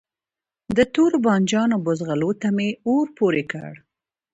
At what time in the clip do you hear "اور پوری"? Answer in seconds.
2.87-3.43